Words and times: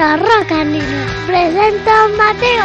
a 0.00 0.16
Rock 0.16 0.52
and 0.52 0.72
Nino. 0.72 1.26
Presenta 1.26 2.04
a 2.04 2.08
Mateo. 2.08 2.64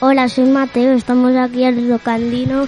Hola, 0.00 0.28
soy 0.28 0.46
Mateo, 0.46 0.92
estamos 0.94 1.36
aquí 1.36 1.64
en 1.64 1.88
Rocandino. 1.88 2.66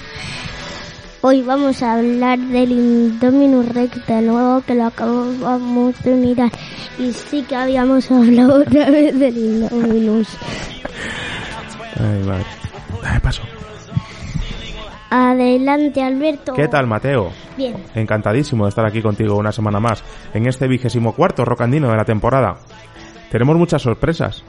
Hoy 1.22 1.42
vamos 1.42 1.82
a 1.82 1.94
hablar 1.94 2.38
del 2.38 2.72
Indominus 2.72 3.68
Rex 3.68 4.06
de 4.06 4.22
nuevo, 4.22 4.62
que 4.62 4.74
lo 4.76 4.84
acabamos 4.84 6.00
de 6.04 6.14
mirar. 6.14 6.50
Y 6.98 7.12
sí 7.12 7.42
que 7.42 7.56
habíamos 7.56 8.10
hablado 8.12 8.60
otra 8.62 8.90
vez 8.90 9.18
del 9.18 9.36
Indominus. 9.36 10.28
Ay, 11.98 12.22
madre. 12.24 12.59
Adelante, 15.10 16.02
Alberto. 16.02 16.54
¿Qué 16.54 16.68
tal, 16.68 16.86
Mateo? 16.86 17.32
Bien. 17.56 17.74
Encantadísimo 17.94 18.64
de 18.64 18.68
estar 18.68 18.86
aquí 18.86 19.02
contigo 19.02 19.36
una 19.36 19.50
semana 19.50 19.80
más 19.80 20.04
en 20.32 20.46
este 20.46 20.68
vigésimo 20.68 21.14
cuarto 21.14 21.44
rocandino 21.44 21.90
de 21.90 21.96
la 21.96 22.04
temporada. 22.04 22.56
Tenemos 23.30 23.56
muchas 23.56 23.82
sorpresas. 23.82 24.44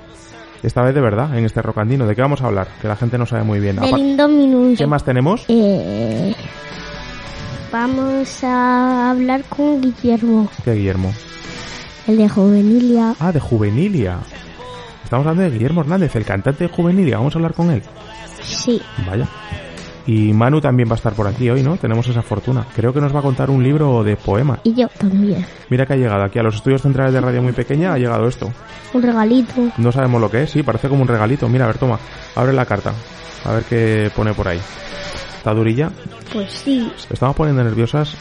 Esta 0.61 0.84
vez 0.84 0.93
de 0.93 1.01
verdad, 1.01 1.35
en 1.35 1.45
este 1.45 1.61
rocandino. 1.63 2.05
¿De 2.05 2.15
qué 2.15 2.21
vamos 2.21 2.41
a 2.43 2.47
hablar? 2.47 2.67
Que 2.79 2.87
la 2.87 2.95
gente 2.95 3.17
no 3.17 3.25
sabe 3.25 3.43
muy 3.43 3.59
bien. 3.59 3.77
Del. 3.77 4.75
¿Qué 4.77 4.85
más 4.85 5.03
tenemos? 5.03 5.45
Eh, 5.47 6.35
vamos 7.71 8.43
a 8.43 9.09
hablar 9.12 9.43
con 9.45 9.81
Guillermo, 9.81 10.48
¿Qué 10.63 10.73
Guillermo? 10.73 11.12
el 12.07 12.17
de 12.17 12.29
Juvenilia. 12.29 13.15
Ah, 13.20 13.31
de 13.31 13.39
Juvenilia. 13.39 14.20
Estamos 15.04 15.26
hablando 15.26 15.49
de 15.49 15.57
Guillermo 15.57 15.82
Hernández, 15.82 16.15
el 16.15 16.26
cantante 16.26 16.65
de 16.67 16.70
Juvenilia. 16.70 17.17
Vamos 17.17 17.35
a 17.35 17.39
hablar 17.39 17.54
con 17.55 17.71
él. 17.71 17.82
Sí. 18.43 18.79
Vaya. 19.07 19.27
Y 20.07 20.34
Manu 20.34 20.60
también 20.60 20.90
va 20.90 20.94
a 20.94 20.96
estar 20.96 21.13
por 21.13 21.27
aquí 21.27 21.49
hoy, 21.49 21.62
¿no? 21.63 21.77
Tenemos 21.77 22.07
esa 22.07 22.21
fortuna. 22.21 22.66
Creo 22.76 22.94
que 22.94 22.99
nos 22.99 23.13
va 23.13 23.20
a 23.20 23.24
contar 23.24 23.49
un 23.49 23.63
libro 23.63 24.04
de 24.04 24.16
poemas. 24.16 24.60
Y 24.63 24.74
yo 24.74 24.88
también. 24.98 25.46
Mira 25.70 25.85
que 25.85 25.94
ha 25.94 25.98
llegado 25.98 26.24
aquí 26.24 26.40
a 26.40 26.44
los 26.44 26.55
estudios 26.55 26.82
centrales 26.82 27.13
de 27.13 27.21
Radio 27.21 27.41
Muy 27.41 27.54
Pequeña, 27.54 27.94
ha 27.94 27.98
llegado 27.98 28.27
esto. 28.27 28.52
Un 28.94 29.04
regalito. 29.04 29.54
No 29.77 29.91
sabemos 29.91 30.20
lo 30.20 30.29
que 30.29 30.44
es, 30.44 30.49
sí, 30.49 30.63
parece 30.63 30.90
como 30.90 31.04
un 31.04 31.07
regalito. 31.07 31.48
Mira, 31.48 31.66
a 31.66 31.68
ver, 31.68 31.77
toma, 31.77 31.99
abre 32.35 32.54
la 32.54 32.66
carta. 32.66 32.94
A 33.46 33.52
ver 33.54 33.63
qué 33.63 34.12
pone 34.16 34.34
por 34.34 34.48
ahí. 34.48 34.60
¿Está 35.38 35.54
durilla? 35.54 35.91
Pues 36.34 36.52
sí. 36.52 36.91
Estamos 37.10 37.35
poniendo 37.35 37.63
nerviosas 37.63 38.16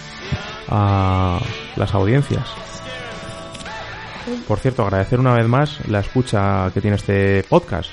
a 0.69 1.39
las 1.77 1.95
audiencias. 1.95 2.49
Por 4.47 4.59
cierto, 4.59 4.83
agradecer 4.83 5.19
una 5.19 5.35
vez 5.35 5.47
más 5.47 5.87
la 5.89 6.01
escucha 6.01 6.71
que 6.73 6.81
tiene 6.81 6.97
este 6.97 7.43
podcast. 7.49 7.91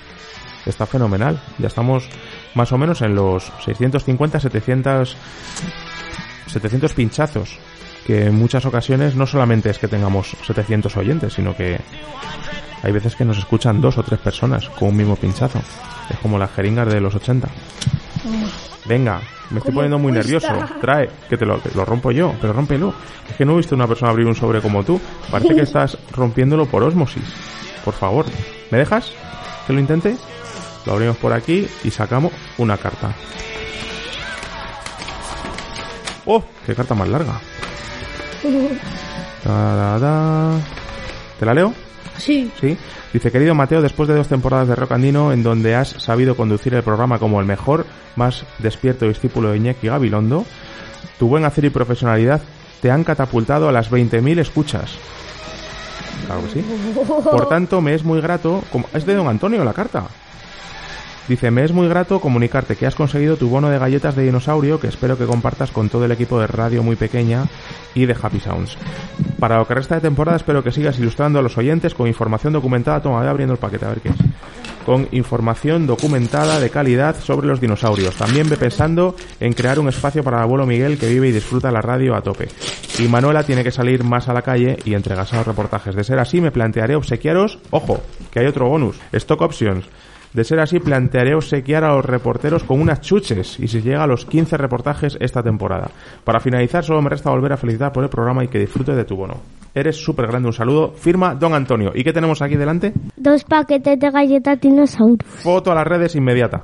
Está 0.66 0.86
fenomenal. 0.86 1.40
Ya 1.58 1.68
estamos 1.68 2.08
más 2.58 2.72
o 2.74 2.78
menos 2.78 3.02
en 3.02 3.16
los 3.16 3.52
650, 3.64 4.40
700, 4.40 5.16
700 6.48 6.94
pinchazos. 6.94 7.58
Que 8.06 8.26
en 8.26 8.36
muchas 8.36 8.66
ocasiones 8.66 9.16
no 9.16 9.28
solamente 9.28 9.70
es 9.70 9.80
que 9.80 9.88
tengamos 9.88 10.36
700 10.46 10.96
oyentes, 10.98 11.34
sino 11.34 11.56
que 11.56 11.80
hay 12.82 12.92
veces 12.92 13.16
que 13.16 13.26
nos 13.26 13.38
escuchan 13.38 13.80
dos 13.82 13.98
o 13.98 14.04
tres 14.04 14.20
personas 14.20 14.70
con 14.70 14.90
un 14.90 14.98
mismo 14.98 15.16
pinchazo. 15.16 15.60
Es 16.10 16.18
como 16.20 16.38
las 16.38 16.52
jeringas 16.52 16.92
de 16.92 17.02
los 17.02 17.14
80. 17.14 17.48
Venga, 18.86 19.22
me 19.50 19.58
estoy 19.58 19.72
¿Cómo 19.72 19.76
poniendo 19.76 20.00
muy 20.00 20.12
nervioso. 20.12 20.48
Trae, 20.82 21.10
que 21.30 21.38
te 21.38 21.46
lo, 21.46 21.62
que 21.62 21.70
lo 21.76 21.86
rompo 21.86 22.12
yo, 22.12 22.34
pero 22.40 22.54
rómpelo. 22.54 22.94
Es 23.30 23.36
que 23.36 23.46
no 23.46 23.54
he 23.54 23.58
visto 23.58 23.76
una 23.76 23.88
persona 23.88 24.12
abrir 24.12 24.26
un 24.26 24.36
sobre 24.36 24.62
como 24.62 24.84
tú. 24.84 25.00
Parece 25.30 25.54
que 25.54 25.62
estás 25.64 25.98
rompiéndolo 26.12 26.66
por 26.66 26.82
osmosis. 26.84 27.24
Por 27.84 27.94
favor, 27.94 28.26
¿me 28.72 28.78
dejas 28.78 29.12
que 29.68 29.74
lo 29.74 29.80
intente? 29.80 30.16
Lo 30.86 30.94
abrimos 30.94 31.18
por 31.18 31.34
aquí 31.34 31.68
y 31.84 31.92
sacamos 31.92 32.32
una 32.58 32.78
carta. 32.78 33.14
¡Oh! 36.26 36.44
¡Qué 36.66 36.76
carta 36.76 36.94
más 36.96 37.08
larga! 37.08 37.40
Da, 39.44 39.76
da, 39.76 40.00
da. 40.00 40.52
¿Te 41.40 41.46
la 41.46 41.54
leo? 41.54 41.74
Sí. 42.18 42.52
Sí. 42.60 42.78
Dice, 43.14 43.32
querido 43.32 43.56
Mateo, 43.56 43.82
después 43.82 44.10
de 44.10 44.16
dos 44.16 44.28
temporadas 44.28 44.68
de 44.68 44.76
Rock 44.76 44.92
Andino 44.92 45.32
en 45.32 45.44
donde 45.44 45.76
has 45.76 45.90
sabido 45.90 46.36
conducir 46.36 46.74
el 46.74 46.84
programa 46.84 47.20
como 47.20 47.40
el 47.40 47.46
mejor, 47.46 47.86
más 48.16 48.44
despierto 48.60 49.08
discípulo 49.08 49.50
de 49.52 49.58
Iñaki 49.58 49.88
Gabilondo, 49.88 50.46
tu 51.18 51.28
buen 51.28 51.46
hacer 51.46 51.66
y 51.66 51.70
profesionalidad 51.70 52.42
te 52.82 52.92
han 52.92 53.04
catapultado 53.04 53.70
a 53.70 53.72
las 53.72 53.90
20.000 53.90 54.40
escuchas. 54.40 54.98
Claro 56.26 56.44
que 56.44 56.50
sí. 56.60 56.66
Por 57.24 57.48
tanto, 57.48 57.80
me 57.82 57.94
es 57.94 58.04
muy 58.04 58.20
grato... 58.20 58.64
como- 58.72 58.88
Es 58.94 59.06
de 59.06 59.16
don 59.16 59.28
Antonio 59.28 59.64
la 59.64 59.74
carta. 59.74 60.04
Dice, 61.28 61.52
me 61.52 61.66
es 61.66 61.74
muy 61.74 61.90
grato 61.90 62.22
comunicarte 62.22 62.78
que 62.78 62.86
has 62.86 62.96
conseguido 62.96 63.36
tu 63.36 63.50
bono 63.50 63.70
de 63.70 63.78
galletas 63.78 64.16
de 64.16 64.24
dinosaurio 64.24 64.80
que 64.80 64.88
espero 64.88 65.18
que 65.18 65.26
compartas 65.26 65.72
con 65.72 65.90
todo 65.90 66.06
el 66.06 66.12
equipo 66.14 66.40
de 66.40 66.48
Radio 66.48 66.84
Muy 66.84 66.96
Pequeña 66.96 67.46
y 67.94 68.06
de 68.06 68.16
Happy 68.22 68.40
Sounds. 68.40 68.78
Para 69.38 69.58
lo 69.58 69.68
que 69.68 69.74
resta 69.74 69.96
de 69.96 70.02
temporada 70.02 70.38
espero 70.38 70.64
que 70.64 70.72
sigas 70.72 70.98
ilustrando 71.00 71.40
a 71.40 71.42
los 71.42 71.58
oyentes 71.58 71.94
con 71.94 72.08
información 72.08 72.54
documentada. 72.54 73.02
Toma, 73.02 73.20
voy 73.20 73.28
abriendo 73.28 73.54
el 73.54 73.60
paquete 73.60 73.86
a 73.86 73.90
ver 73.90 74.00
qué 74.00 74.10
es. 74.10 74.16
Con 74.86 75.10
información 75.12 75.86
documentada 75.86 76.62
de 76.62 76.70
calidad 76.70 77.18
sobre 77.22 77.48
los 77.48 77.60
dinosaurios. 77.60 78.16
También 78.16 78.48
ve 78.48 78.56
pensando 78.56 79.18
en 79.42 79.52
crear 79.52 79.80
un 79.80 79.90
espacio 79.90 80.24
para 80.24 80.38
el 80.38 80.44
abuelo 80.44 80.66
Miguel 80.66 80.98
que 80.98 81.10
vive 81.10 81.28
y 81.28 81.34
disfruta 81.34 81.72
la 81.72 81.82
radio 81.82 82.16
a 82.16 82.22
tope. 82.22 82.48
Y 83.00 83.10
Manuela 83.10 83.44
tiene 83.44 83.66
que 83.66 83.72
salir 83.72 84.06
más 84.06 84.30
a 84.30 84.34
la 84.34 84.44
calle 84.44 84.78
y 84.86 84.94
entregarse 84.94 85.36
a 85.36 85.40
los 85.40 85.48
reportajes. 85.48 85.94
De 85.94 86.06
ser 86.06 86.20
así, 86.20 86.40
me 86.40 86.52
plantearé 86.52 86.96
obsequiaros, 86.96 87.60
ojo, 87.70 88.02
que 88.32 88.40
hay 88.40 88.46
otro 88.46 88.70
bonus, 88.70 88.98
Stock 89.12 89.42
Options. 89.42 89.84
De 90.34 90.44
ser 90.44 90.60
así, 90.60 90.80
plantearé 90.80 91.34
obsequiar 91.36 91.84
a 91.84 91.96
los 91.96 92.06
reporteros 92.06 92.64
con 92.64 92.80
unas 92.80 93.02
chuches 93.02 93.60
y 93.60 93.68
si 93.68 93.82
llega 93.82 94.04
a 94.04 94.08
los 94.08 94.26
15 94.26 94.58
reportajes 94.58 95.18
esta 95.20 95.42
temporada. 95.42 95.90
Para 96.24 96.40
finalizar, 96.40 96.84
solo 96.84 97.02
me 97.02 97.10
resta 97.10 97.30
volver 97.30 97.54
a 97.54 97.58
felicitar 97.58 97.92
por 97.92 98.04
el 98.04 98.10
programa 98.10 98.44
y 98.44 98.48
que 98.48 98.60
disfrute 98.60 98.94
de 98.94 99.06
tu 99.06 99.16
bono. 99.16 99.36
Eres 99.74 99.96
súper 99.96 100.28
grande, 100.28 100.48
un 100.48 100.54
saludo. 100.54 100.92
Firma 100.94 101.36
Don 101.36 101.54
Antonio. 101.54 101.92
¿Y 101.94 102.04
qué 102.04 102.12
tenemos 102.12 102.42
aquí 102.42 102.56
delante? 102.56 102.94
Dos 103.16 103.44
paquetes 103.44 104.00
de 104.00 104.10
galletas 104.10 104.60
dinosaurios. 104.60 105.30
Foto 105.44 105.72
a 105.72 105.76
las 105.76 105.88
redes 105.88 106.16
inmediata. 106.16 106.64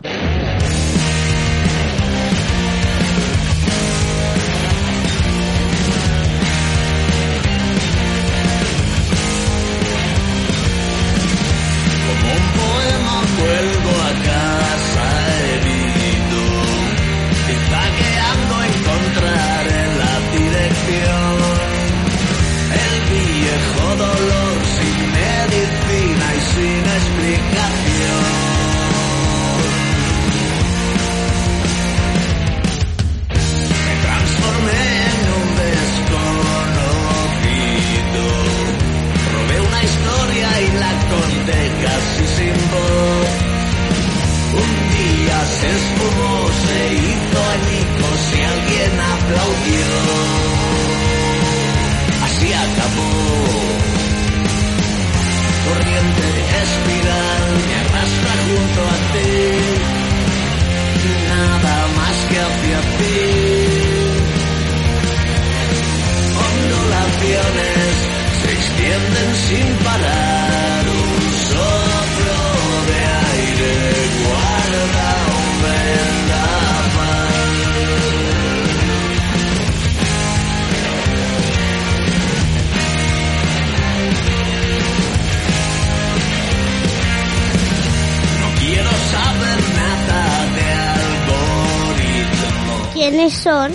Son? 93.43 93.71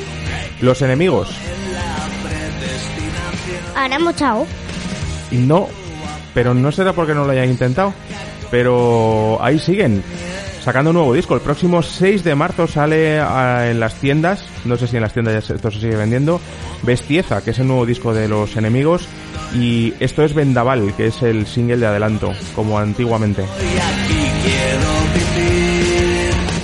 Los 0.60 0.82
enemigos. 0.82 1.28
Ahora 3.76 3.98
mochao. 3.98 4.46
No, 5.30 5.68
pero 6.34 6.54
no 6.54 6.72
será 6.72 6.92
porque 6.92 7.14
no 7.14 7.24
lo 7.24 7.32
hayan 7.32 7.48
intentado. 7.50 7.92
Pero 8.50 9.38
ahí 9.42 9.58
siguen. 9.58 10.02
sacando 10.64 10.90
un 10.90 10.96
nuevo 10.96 11.14
disco. 11.14 11.34
El 11.34 11.40
próximo 11.40 11.82
6 11.82 12.24
de 12.24 12.34
marzo 12.34 12.66
sale 12.66 13.20
ah, 13.20 13.68
en 13.70 13.78
las 13.80 13.94
tiendas, 13.94 14.42
no 14.64 14.76
sé 14.76 14.86
si 14.86 14.96
en 14.96 15.02
las 15.02 15.12
tiendas 15.14 15.34
ya 15.34 15.40
se- 15.40 15.54
esto 15.54 15.70
se 15.70 15.80
sigue 15.80 15.96
vendiendo, 15.96 16.40
Bestieza, 16.82 17.42
que 17.42 17.50
es 17.52 17.58
el 17.58 17.68
nuevo 17.68 17.86
disco 17.86 18.12
de 18.12 18.28
los 18.28 18.54
enemigos, 18.56 19.06
y 19.54 19.94
esto 20.00 20.24
es 20.24 20.34
Vendaval, 20.34 20.92
que 20.96 21.06
es 21.06 21.22
el 21.22 21.46
single 21.46 21.78
de 21.78 21.86
adelanto, 21.86 22.32
como 22.54 22.78
antiguamente. 22.78 23.44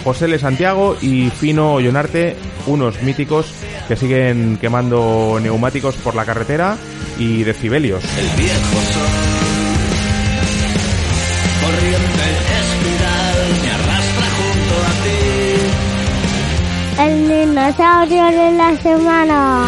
José 0.04 0.26
L. 0.26 0.38
Santiago 0.38 0.96
y 1.00 1.30
Fino 1.30 1.72
Ollonarte, 1.74 2.36
unos 2.66 3.02
míticos 3.02 3.46
que 3.88 3.96
siguen 3.96 4.58
quemando 4.60 5.38
neumáticos 5.40 5.96
por 5.96 6.14
la 6.14 6.24
carretera 6.24 6.76
y 7.18 7.42
decibelios. 7.44 8.02
El 8.04 8.28
viejo 8.36 8.80
sol. 8.92 9.34
Corriente 11.62 12.26
espiral 12.60 13.38
me 13.62 13.70
arrastra 13.70 14.26
junto 14.38 14.74
a 14.84 14.92
ti. 15.04 15.20
El 17.02 17.14
dinosaurio 17.28 18.24
de 18.26 18.50
la 18.52 18.76
semana. 18.82 19.66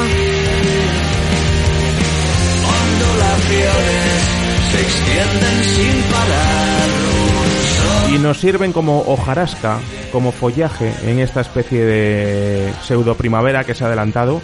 Ondulaciones 2.82 4.36
se 4.70 4.80
extienden 4.80 5.64
sin 5.64 6.02
parar. 6.12 6.88
Un 7.28 7.48
sol 7.76 8.14
Y 8.14 8.18
nos 8.18 8.38
sirven 8.38 8.72
como 8.72 9.00
hojarasca, 9.02 9.78
como 10.16 10.32
follaje 10.32 10.94
en 11.04 11.18
esta 11.18 11.42
especie 11.42 11.84
de 11.84 12.72
pseudo 12.80 13.16
primavera 13.16 13.64
que 13.64 13.74
se 13.74 13.84
ha 13.84 13.88
adelantado 13.88 14.40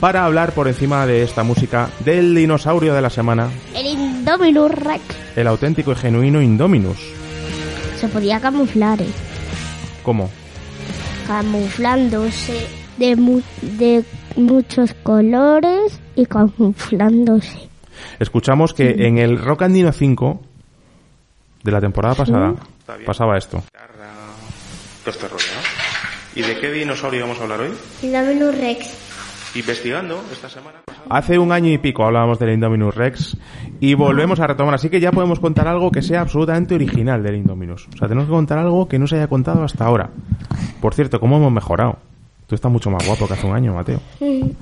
para 0.00 0.24
hablar 0.24 0.52
por 0.52 0.66
encima 0.66 1.04
de 1.04 1.22
esta 1.22 1.42
música 1.44 1.90
del 2.06 2.34
dinosaurio 2.34 2.94
de 2.94 3.02
la 3.02 3.10
semana, 3.10 3.50
El 3.74 3.84
Indominus 3.84 4.70
Rex. 4.70 5.02
el 5.36 5.46
auténtico 5.46 5.92
y 5.92 5.96
genuino 5.96 6.40
Indominus. 6.40 6.96
Se 8.00 8.08
podía 8.08 8.40
camuflar, 8.40 9.02
¿eh? 9.02 9.08
¿Cómo? 10.02 10.30
Camuflándose 11.26 12.66
de, 12.96 13.14
mu- 13.14 13.42
de 13.60 14.02
muchos 14.36 14.94
colores 15.02 16.00
y 16.16 16.24
camuflándose. 16.24 17.68
Escuchamos 18.18 18.72
que 18.72 19.06
en 19.06 19.18
el 19.18 19.36
Rock 19.38 19.60
Andino 19.64 19.92
5 19.92 20.40
de 21.62 21.72
la 21.72 21.80
temporada 21.82 22.14
pasada 22.14 22.54
pasaba 23.04 23.36
esto. 23.36 23.62
¿Y 26.34 26.42
de 26.42 26.58
qué 26.60 26.70
dinosaurio 26.70 27.22
vamos 27.22 27.40
a 27.40 27.42
hablar 27.42 27.60
hoy? 27.60 27.72
Indominus 28.02 28.56
Rex. 28.56 29.56
Investigando 29.56 30.22
esta 30.30 30.48
semana. 30.48 30.78
Hace 31.08 31.38
un 31.38 31.50
año 31.50 31.72
y 31.72 31.78
pico 31.78 32.04
hablábamos 32.04 32.38
del 32.38 32.52
Indominus 32.52 32.94
Rex 32.94 33.36
y 33.80 33.94
volvemos 33.94 34.38
a 34.38 34.46
retomar, 34.46 34.74
así 34.74 34.88
que 34.88 35.00
ya 35.00 35.10
podemos 35.10 35.40
contar 35.40 35.66
algo 35.66 35.90
que 35.90 36.02
sea 36.02 36.20
absolutamente 36.20 36.76
original 36.76 37.22
del 37.22 37.36
Indominus. 37.36 37.88
O 37.92 37.98
sea, 37.98 38.06
tenemos 38.06 38.26
que 38.26 38.32
contar 38.34 38.58
algo 38.58 38.86
que 38.86 38.98
no 38.98 39.08
se 39.08 39.16
haya 39.16 39.26
contado 39.26 39.64
hasta 39.64 39.84
ahora. 39.84 40.10
Por 40.80 40.94
cierto, 40.94 41.18
¿cómo 41.18 41.38
hemos 41.38 41.52
mejorado? 41.52 41.98
Tú 42.46 42.54
estás 42.54 42.70
mucho 42.70 42.90
más 42.90 43.04
guapo 43.04 43.26
que 43.26 43.34
hace 43.34 43.46
un 43.46 43.56
año, 43.56 43.74
Mateo. 43.74 44.00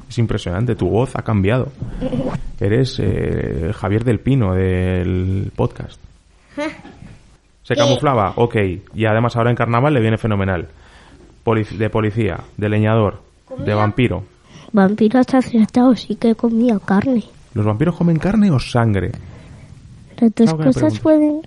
Es 0.08 0.18
impresionante, 0.18 0.74
tu 0.74 0.88
voz 0.88 1.14
ha 1.16 1.22
cambiado. 1.22 1.68
Eres 2.60 2.98
eh, 2.98 3.72
Javier 3.74 4.04
del 4.04 4.20
Pino 4.20 4.54
del 4.54 5.52
podcast. 5.54 6.00
Se 7.68 7.76
camuflaba, 7.76 8.32
ok. 8.36 8.56
Y 8.94 9.04
además 9.04 9.36
ahora 9.36 9.50
en 9.50 9.56
carnaval 9.56 9.92
le 9.92 10.00
viene 10.00 10.16
fenomenal. 10.16 10.68
Polic- 11.44 11.76
de 11.76 11.90
policía, 11.90 12.40
de 12.56 12.68
leñador, 12.68 13.20
de 13.58 13.74
vampiro. 13.74 14.24
Vampiro 14.72 15.18
hasta 15.18 15.38
acertado, 15.38 15.94
sí 15.94 16.16
que 16.16 16.34
comía 16.34 16.78
carne. 16.78 17.24
¿Los 17.52 17.66
vampiros 17.66 17.94
comen 17.96 18.18
carne 18.18 18.50
o 18.50 18.58
sangre? 18.58 19.12
Las 20.18 20.34
dos 20.34 20.54
cosas 20.54 20.98
pueden... 21.00 21.42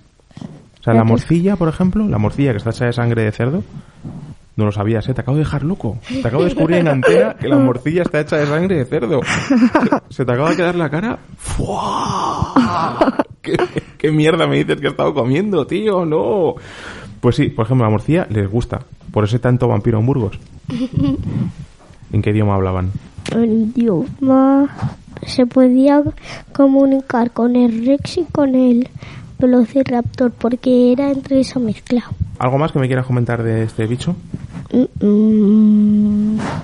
O 0.79 0.83
sea, 0.83 0.93
la 0.93 1.03
morcilla, 1.03 1.55
por 1.55 1.69
ejemplo, 1.69 2.07
la 2.07 2.17
morcilla 2.17 2.51
que 2.51 2.57
está 2.57 2.69
hecha 2.71 2.85
de 2.85 2.93
sangre 2.93 3.23
de 3.23 3.31
cerdo, 3.31 3.63
no 4.61 4.67
lo 4.67 4.71
sabías, 4.71 5.07
¿eh? 5.09 5.13
Te 5.13 5.21
acabo 5.21 5.37
de 5.37 5.43
dejar 5.43 5.63
loco. 5.63 5.97
Te 6.07 6.27
acabo 6.27 6.43
de 6.43 6.49
descubrir 6.49 6.77
en 6.77 6.87
antena 6.87 7.35
que 7.35 7.47
la 7.47 7.57
morcilla 7.57 8.03
está 8.03 8.21
hecha 8.21 8.37
de 8.37 8.45
sangre 8.45 8.77
de 8.77 8.85
cerdo. 8.85 9.21
Se, 9.23 10.15
se 10.15 10.25
te 10.25 10.31
acaba 10.31 10.51
de 10.51 10.55
quedar 10.55 10.75
la 10.75 10.89
cara. 10.89 11.19
¡Fua! 11.37 12.53
¿Qué, 13.41 13.57
qué 13.97 14.11
mierda 14.11 14.47
me 14.47 14.57
dices 14.57 14.79
que 14.79 14.87
he 14.87 14.89
estado 14.89 15.13
comiendo, 15.13 15.65
tío? 15.67 16.05
No. 16.05 16.55
Pues 17.19 17.35
sí, 17.35 17.49
por 17.49 17.65
ejemplo, 17.65 17.85
la 17.85 17.91
morcilla 17.91 18.27
les 18.29 18.49
gusta. 18.49 18.79
Por 19.11 19.25
ese 19.25 19.39
tanto 19.39 19.67
vampiro 19.67 19.99
en 19.99 20.05
Burgos. 20.05 20.39
¿En 22.11 22.21
qué 22.21 22.29
idioma 22.31 22.55
hablaban? 22.55 22.91
El 23.35 23.71
idioma 23.75 24.69
se 25.25 25.45
podía 25.45 26.01
comunicar 26.53 27.31
con 27.31 27.55
el 27.55 27.85
Rex 27.85 28.17
y 28.17 28.25
con 28.25 28.55
el 28.55 28.89
Velociraptor 29.39 30.31
porque 30.31 30.91
era 30.91 31.11
entre 31.11 31.39
eso 31.39 31.59
mezclado. 31.59 32.11
¿Algo 32.39 32.57
más 32.57 32.71
que 32.71 32.79
me 32.79 32.87
quieras 32.87 33.05
comentar 33.05 33.43
de 33.43 33.63
este 33.63 33.85
bicho? 33.87 34.15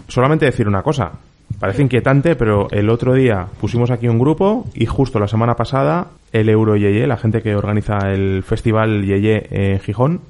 Solamente 0.07 0.45
decir 0.45 0.67
una 0.67 0.81
cosa. 0.81 1.11
Parece 1.59 1.81
inquietante, 1.81 2.35
pero 2.35 2.69
el 2.71 2.89
otro 2.89 3.13
día 3.13 3.47
pusimos 3.59 3.89
aquí 3.89 4.07
un 4.07 4.19
grupo 4.19 4.65
y 4.75 4.85
justo 4.85 5.19
la 5.19 5.27
semana 5.27 5.55
pasada 5.55 6.07
el 6.31 6.49
Euro 6.49 6.75
Yeye, 6.75 7.07
la 7.07 7.17
gente 7.17 7.41
que 7.41 7.55
organiza 7.55 7.97
el 8.11 8.43
festival 8.43 9.03
Yeye 9.05 9.47
en 9.49 9.79
Gijón, 9.79 10.21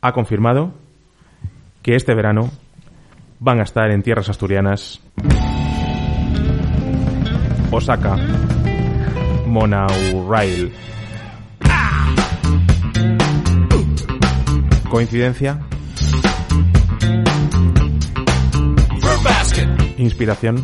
ha 0.00 0.12
confirmado 0.12 0.72
que 1.82 1.96
este 1.96 2.14
verano 2.14 2.50
van 3.40 3.60
a 3.60 3.64
estar 3.64 3.90
en 3.90 4.02
tierras 4.02 4.28
asturianas 4.28 5.00
Osaka 7.70 8.16
Monorail. 9.46 10.72
¿Coincidencia? 14.90 15.67
¿Inspiración? 19.98 20.56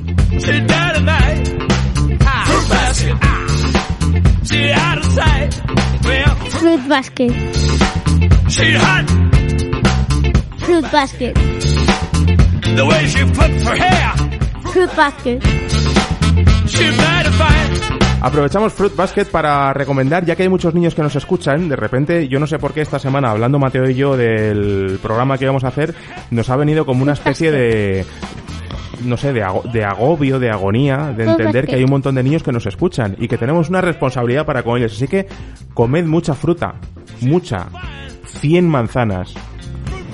Fruit 6.50 6.88
basket. 6.88 7.32
Fruit 10.58 10.90
basket, 10.90 11.34
The 11.34 12.84
way 12.84 13.06
she 13.06 13.20
her 13.20 13.76
hair. 13.76 14.14
fruit. 14.72 14.90
Aprovechamos 18.24 18.72
Fruit 18.72 18.96
Basket 18.96 19.26
para 19.26 19.74
recomendar, 19.74 20.24
ya 20.24 20.34
que 20.34 20.44
hay 20.44 20.48
muchos 20.48 20.72
niños 20.72 20.94
que 20.94 21.02
nos 21.02 21.14
escuchan, 21.14 21.68
de 21.68 21.76
repente, 21.76 22.26
yo 22.26 22.40
no 22.40 22.46
sé 22.46 22.58
por 22.58 22.72
qué 22.72 22.80
esta 22.80 22.98
semana, 22.98 23.30
hablando 23.30 23.58
Mateo 23.58 23.88
y 23.88 23.94
yo 23.94 24.16
del 24.16 24.98
programa 25.02 25.36
que 25.36 25.44
íbamos 25.44 25.62
a 25.64 25.68
hacer, 25.68 25.94
nos 26.30 26.48
ha 26.48 26.56
venido 26.56 26.86
como 26.86 27.02
una 27.02 27.12
especie 27.12 27.52
de, 27.52 28.06
no 29.02 29.16
sé, 29.16 29.32
de, 29.32 29.42
ago- 29.42 29.62
de 29.72 29.84
agobio, 29.84 30.38
de 30.38 30.50
agonía, 30.50 31.12
de 31.16 31.24
entender 31.24 31.66
que 31.66 31.76
hay 31.76 31.84
un 31.84 31.90
montón 31.90 32.14
de 32.14 32.22
niños 32.22 32.42
que 32.42 32.52
nos 32.52 32.66
escuchan 32.66 33.16
y 33.18 33.28
que 33.28 33.38
tenemos 33.38 33.68
una 33.68 33.80
responsabilidad 33.80 34.44
para 34.46 34.62
con 34.62 34.76
ellos. 34.78 34.92
Así 34.92 35.08
que 35.08 35.26
comed 35.74 36.04
mucha 36.06 36.34
fruta, 36.34 36.74
mucha, 37.20 37.66
100 38.40 38.68
manzanas, 38.68 39.34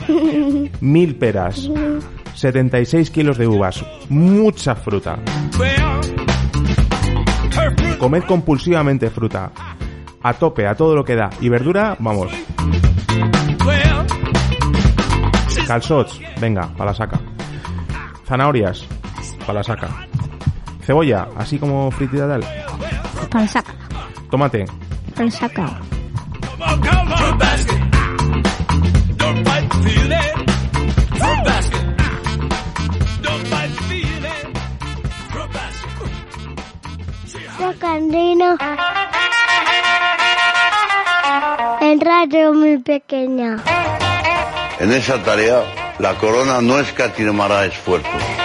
1000 0.81 1.15
peras, 1.17 1.71
76 2.35 3.11
kilos 3.11 3.39
de 3.39 3.47
uvas, 3.47 3.85
mucha 4.09 4.75
fruta. 4.75 5.19
Comed 7.99 8.23
compulsivamente 8.25 9.11
fruta. 9.11 9.51
A 10.23 10.33
tope, 10.35 10.67
a 10.67 10.75
todo 10.75 10.95
lo 10.95 11.05
que 11.05 11.15
da. 11.17 11.31
Y 11.41 11.49
verdura, 11.49 11.97
vamos. 11.99 12.31
Calzots, 15.67 16.21
venga, 16.41 16.69
para 16.77 16.91
la 16.91 16.95
saca. 16.95 17.21
Zanahorias, 18.31 18.87
para 19.41 19.55
la 19.55 19.65
saca. 19.65 19.89
Cebolla, 20.87 21.27
así 21.37 21.59
como 21.59 21.91
fritida 21.91 22.29
tal. 22.29 22.45
Para 23.29 23.49
sacar, 23.49 23.75
Tomate, 24.31 24.67
para. 25.17 25.81
Fruit 27.11 27.39
basket. 27.39 27.81
Rocandino. 37.59 38.57
En 41.81 42.01
radio 42.01 42.53
muy 42.55 42.79
pequeña. 42.79 43.57
En 44.79 44.93
esa 44.93 45.21
tarea, 45.25 45.65
la 46.01 46.17
corona 46.17 46.63
no 46.63 46.81
escatimará 46.81 47.67
esfuerzos. 47.67 48.40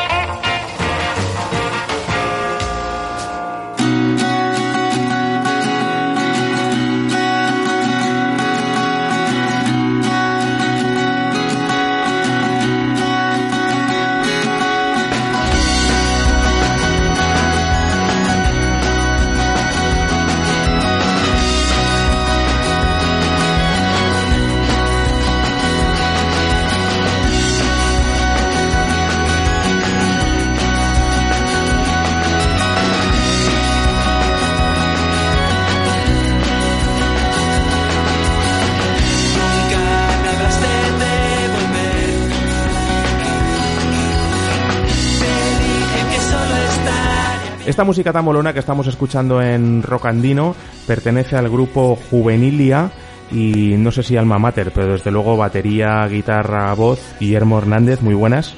Esta 47.75 47.83
música 47.83 48.13
tan 48.13 48.23
molona 48.23 48.53
que 48.53 48.59
estamos 48.59 48.87
escuchando 48.87 49.41
en 49.41 49.83
Rocandino 49.83 50.55
pertenece 50.87 51.35
al 51.35 51.49
grupo 51.49 51.97
Juvenilia 52.09 52.89
y 53.29 53.75
no 53.77 53.91
sé 53.91 54.01
si 54.01 54.15
alma 54.15 54.39
mater, 54.39 54.71
pero 54.73 54.93
desde 54.93 55.11
luego 55.11 55.35
batería, 55.35 56.07
guitarra, 56.07 56.73
voz. 56.73 57.01
Guillermo 57.19 57.57
Hernández, 57.57 58.01
muy 58.01 58.13
buenas. 58.13 58.55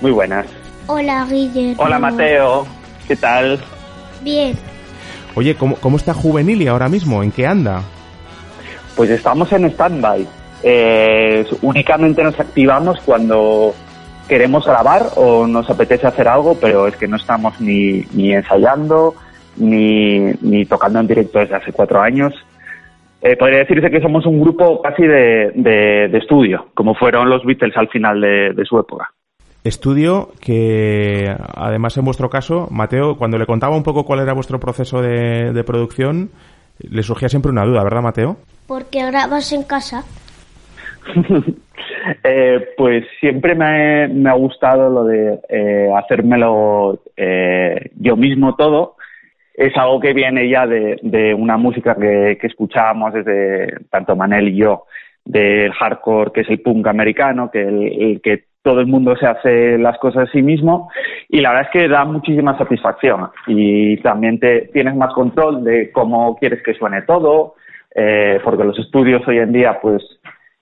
Muy 0.00 0.12
buenas. 0.12 0.46
Hola, 0.86 1.26
Guillermo. 1.28 1.82
Hola, 1.82 1.98
Mateo. 1.98 2.68
¿Qué 3.08 3.16
tal? 3.16 3.58
Bien. 4.22 4.56
Oye, 5.34 5.56
¿cómo, 5.56 5.74
cómo 5.74 5.96
está 5.96 6.14
Juvenilia 6.14 6.70
ahora 6.70 6.88
mismo? 6.88 7.24
¿En 7.24 7.32
qué 7.32 7.48
anda? 7.48 7.82
Pues 8.94 9.10
estamos 9.10 9.50
en 9.50 9.64
stand-by. 9.64 10.24
Eh, 10.62 11.44
únicamente 11.62 12.22
nos 12.22 12.38
activamos 12.38 13.00
cuando 13.04 13.74
queremos 14.30 14.64
grabar 14.64 15.02
o 15.16 15.44
nos 15.44 15.68
apetece 15.68 16.06
hacer 16.06 16.28
algo, 16.28 16.56
pero 16.60 16.86
es 16.86 16.94
que 16.96 17.08
no 17.08 17.16
estamos 17.16 17.60
ni, 17.60 18.04
ni 18.12 18.32
ensayando 18.32 19.16
ni, 19.56 20.20
ni 20.40 20.64
tocando 20.66 21.00
en 21.00 21.08
directo 21.08 21.40
desde 21.40 21.56
hace 21.56 21.72
cuatro 21.72 22.00
años. 22.00 22.32
Eh, 23.20 23.36
podría 23.36 23.58
decirse 23.58 23.90
que 23.90 24.00
somos 24.00 24.24
un 24.26 24.40
grupo 24.40 24.80
casi 24.80 25.02
de, 25.02 25.50
de, 25.56 26.08
de 26.08 26.18
estudio, 26.18 26.68
como 26.74 26.94
fueron 26.94 27.28
los 27.28 27.44
Beatles 27.44 27.76
al 27.76 27.88
final 27.88 28.20
de, 28.20 28.52
de 28.54 28.64
su 28.64 28.78
época. 28.78 29.12
Estudio 29.64 30.30
que, 30.40 31.26
además 31.54 31.96
en 31.98 32.04
vuestro 32.04 32.30
caso, 32.30 32.68
Mateo, 32.70 33.16
cuando 33.16 33.36
le 33.36 33.46
contaba 33.46 33.76
un 33.76 33.82
poco 33.82 34.04
cuál 34.04 34.20
era 34.20 34.32
vuestro 34.32 34.60
proceso 34.60 35.02
de, 35.02 35.52
de 35.52 35.64
producción, 35.64 36.30
le 36.78 37.02
surgía 37.02 37.28
siempre 37.28 37.50
una 37.50 37.66
duda, 37.66 37.82
¿verdad, 37.82 38.00
Mateo? 38.00 38.36
Porque 38.68 39.04
grabas 39.04 39.52
en 39.52 39.64
casa. 39.64 40.04
eh, 42.24 42.68
pues 42.76 43.04
siempre 43.20 43.54
me, 43.54 44.28
ha 44.28 44.34
gustado 44.34 44.90
lo 44.90 45.04
de 45.04 45.40
eh, 45.48 45.90
hacérmelo 45.96 47.00
eh, 47.16 47.90
yo 47.96 48.16
mismo 48.16 48.54
todo. 48.56 48.96
Es 49.54 49.76
algo 49.76 50.00
que 50.00 50.14
viene 50.14 50.48
ya 50.48 50.66
de, 50.66 51.34
una 51.36 51.56
música 51.56 51.94
que, 51.94 52.38
escuchábamos 52.42 53.12
desde 53.12 53.76
tanto 53.90 54.16
Manel 54.16 54.48
y 54.48 54.56
yo, 54.56 54.84
del 55.24 55.72
hardcore, 55.72 56.32
que 56.32 56.40
es 56.42 56.48
el 56.48 56.60
punk 56.60 56.86
americano, 56.86 57.50
que 57.50 57.60
el, 57.60 58.22
todo 58.62 58.80
el 58.80 58.86
mundo 58.86 59.16
se 59.16 59.26
hace 59.26 59.78
las 59.78 59.98
cosas 59.98 60.28
a 60.28 60.32
sí 60.32 60.42
mismo 60.42 60.90
y 61.28 61.40
la 61.40 61.50
verdad 61.50 61.66
es 61.66 61.72
que 61.72 61.88
da 61.88 62.04
muchísima 62.04 62.56
satisfacción 62.56 63.30
y 63.46 63.96
también 63.98 64.38
te 64.38 64.70
tienes 64.72 64.94
más 64.94 65.12
control 65.14 65.64
de 65.64 65.90
cómo 65.92 66.36
quieres 66.36 66.62
que 66.62 66.74
suene 66.74 67.02
todo, 67.02 67.54
porque 68.44 68.64
los 68.64 68.78
estudios 68.78 69.26
hoy 69.26 69.38
en 69.38 69.52
día 69.52 69.78
pues 69.80 70.02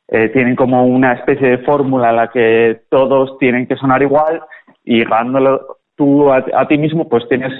eh, 0.09 0.31
tienen 0.31 0.57
como 0.57 0.87
una 0.87 1.13
especie 1.13 1.49
de 1.49 1.59
fórmula 1.59 2.11
en 2.11 2.17
la 2.17 2.29
que 2.29 2.83
todos 2.89 3.39
tienen 3.39 3.67
que 3.67 3.77
sonar 3.77 4.03
igual 4.03 4.41
y 4.85 5.01
grabándolo 5.01 5.79
tú 5.97 6.33
a, 6.33 6.69
ti 6.69 6.79
mismo 6.79 7.09
pues 7.09 7.29
tienes 7.29 7.53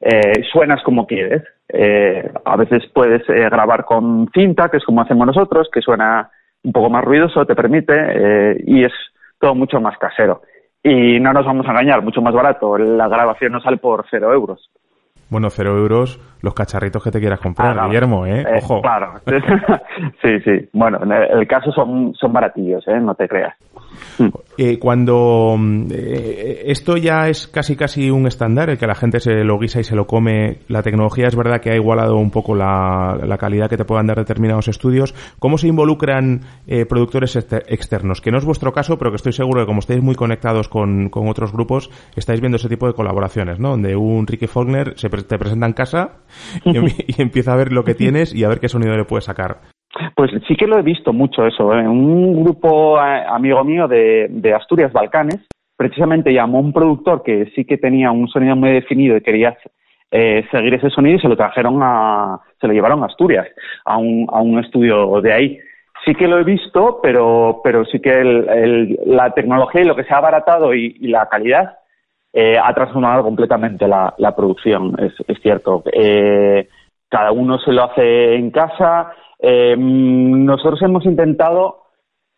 eh, 0.00 0.42
suenas 0.50 0.82
como 0.82 1.06
quieres. 1.06 1.42
Eh, 1.68 2.30
a 2.44 2.56
veces 2.56 2.82
puedes 2.92 3.22
eh, 3.28 3.48
grabar 3.50 3.84
con 3.84 4.28
cinta, 4.34 4.68
que 4.68 4.78
es 4.78 4.84
como 4.84 5.02
hacemos 5.02 5.26
nosotros, 5.26 5.68
que 5.72 5.80
suena 5.80 6.30
un 6.64 6.72
poco 6.72 6.90
más 6.90 7.04
ruidoso, 7.04 7.44
te 7.46 7.54
permite, 7.54 7.94
eh, 7.94 8.64
y 8.66 8.84
es 8.84 8.92
todo 9.38 9.54
mucho 9.54 9.80
más 9.80 9.96
casero. 9.98 10.42
Y 10.82 11.20
no 11.20 11.32
nos 11.32 11.46
vamos 11.46 11.66
a 11.66 11.70
engañar, 11.70 12.02
mucho 12.02 12.20
más 12.20 12.34
barato. 12.34 12.76
La 12.76 13.08
grabación 13.08 13.52
nos 13.52 13.62
sale 13.62 13.76
por 13.76 14.04
cero 14.10 14.32
euros. 14.32 14.70
Bueno, 15.32 15.48
cero 15.48 15.78
euros 15.78 16.20
los 16.42 16.52
cacharritos 16.52 17.02
que 17.02 17.10
te 17.10 17.18
quieras 17.18 17.40
comprar, 17.40 17.78
ah, 17.78 17.86
Guillermo, 17.86 18.26
¿eh? 18.26 18.42
¿eh? 18.42 18.58
Ojo. 18.62 18.82
Claro. 18.82 19.14
sí, 20.22 20.40
sí. 20.44 20.68
Bueno, 20.74 20.98
en 21.02 21.10
el 21.10 21.48
caso 21.48 21.72
son, 21.72 22.12
son 22.14 22.34
baratillos, 22.34 22.86
¿eh? 22.86 23.00
No 23.00 23.14
te 23.14 23.26
creas. 23.26 23.54
Eh, 24.58 24.78
cuando 24.78 25.56
eh, 25.90 26.64
esto 26.66 26.96
ya 26.96 27.28
es 27.28 27.48
casi 27.48 27.74
casi 27.74 28.10
un 28.10 28.26
estándar, 28.26 28.68
el 28.68 28.78
que 28.78 28.86
la 28.86 28.94
gente 28.94 29.18
se 29.18 29.44
lo 29.44 29.58
guisa 29.58 29.80
y 29.80 29.84
se 29.84 29.96
lo 29.96 30.06
come, 30.06 30.58
la 30.68 30.82
tecnología 30.82 31.26
es 31.26 31.34
verdad 31.34 31.60
que 31.60 31.70
ha 31.70 31.74
igualado 31.74 32.16
un 32.16 32.30
poco 32.30 32.54
la, 32.54 33.18
la 33.24 33.38
calidad 33.38 33.70
que 33.70 33.76
te 33.76 33.84
puedan 33.84 34.06
dar 34.06 34.18
determinados 34.18 34.68
estudios. 34.68 35.14
¿Cómo 35.38 35.56
se 35.56 35.68
involucran 35.68 36.42
eh, 36.66 36.84
productores 36.84 37.34
externos? 37.36 38.20
Que 38.20 38.30
no 38.30 38.38
es 38.38 38.44
vuestro 38.44 38.72
caso, 38.72 38.98
pero 38.98 39.10
que 39.10 39.16
estoy 39.16 39.32
seguro 39.32 39.62
que 39.62 39.66
como 39.66 39.80
estáis 39.80 40.02
muy 40.02 40.14
conectados 40.14 40.68
con, 40.68 41.08
con 41.08 41.28
otros 41.28 41.52
grupos, 41.52 41.90
estáis 42.14 42.40
viendo 42.40 42.56
ese 42.56 42.68
tipo 42.68 42.86
de 42.86 42.94
colaboraciones, 42.94 43.58
¿no? 43.58 43.70
Donde 43.70 43.96
un 43.96 44.26
Ricky 44.26 44.46
Faulkner 44.46 44.94
se 44.96 45.08
pre 45.08 45.22
te 45.22 45.38
presenta 45.38 45.66
en 45.66 45.72
casa 45.72 46.18
y, 46.64 46.78
y 46.78 47.22
empieza 47.22 47.52
a 47.52 47.56
ver 47.56 47.72
lo 47.72 47.84
que 47.84 47.94
tienes 47.94 48.34
y 48.34 48.44
a 48.44 48.48
ver 48.48 48.60
qué 48.60 48.68
sonido 48.68 48.96
le 48.96 49.04
puede 49.04 49.22
sacar. 49.22 49.60
Pues 50.14 50.30
sí 50.48 50.56
que 50.56 50.66
lo 50.66 50.78
he 50.78 50.82
visto 50.82 51.12
mucho 51.12 51.46
eso. 51.46 51.72
¿eh? 51.74 51.86
Un 51.86 52.44
grupo 52.44 52.98
eh, 52.98 53.24
amigo 53.28 53.62
mío 53.64 53.86
de, 53.88 54.54
Asturias 54.54 54.92
Balcanes 54.92 55.40
precisamente 55.76 56.32
llamó 56.32 56.58
a 56.58 56.62
un 56.62 56.72
productor 56.72 57.22
que 57.22 57.50
sí 57.54 57.64
que 57.64 57.76
tenía 57.76 58.10
un 58.10 58.28
sonido 58.28 58.54
muy 58.56 58.70
definido 58.70 59.16
y 59.16 59.20
quería 59.20 59.56
eh, 60.10 60.46
seguir 60.50 60.74
ese 60.74 60.90
sonido 60.90 61.16
y 61.16 61.20
se 61.20 61.28
lo 61.28 61.36
trajeron 61.36 61.80
a, 61.82 62.38
se 62.60 62.66
lo 62.66 62.72
llevaron 62.72 63.02
a 63.02 63.06
Asturias, 63.06 63.48
a 63.84 63.98
un, 63.98 64.26
a 64.30 64.40
un 64.40 64.58
estudio 64.58 65.20
de 65.20 65.32
ahí. 65.32 65.58
Sí 66.04 66.14
que 66.14 66.28
lo 66.28 66.38
he 66.38 66.44
visto, 66.44 67.00
pero, 67.02 67.60
pero 67.62 67.84
sí 67.84 68.00
que 68.00 68.24
la 69.06 69.32
tecnología 69.34 69.82
y 69.82 69.84
lo 69.84 69.96
que 69.96 70.04
se 70.04 70.14
ha 70.14 70.18
abaratado 70.18 70.74
y, 70.74 70.96
y 71.00 71.08
la 71.08 71.28
calidad 71.28 71.78
eh, 72.32 72.56
ha 72.58 72.72
transformado 72.72 73.22
completamente 73.22 73.86
la, 73.86 74.14
la 74.16 74.34
producción, 74.34 74.96
es, 74.98 75.12
es 75.28 75.38
cierto. 75.42 75.82
Eh, 75.92 76.66
cada 77.08 77.30
uno 77.30 77.58
se 77.58 77.72
lo 77.72 77.84
hace 77.84 78.36
en 78.36 78.50
casa, 78.50 79.12
eh, 79.42 79.74
nosotros 79.76 80.80
hemos 80.82 81.04
intentado 81.04 81.82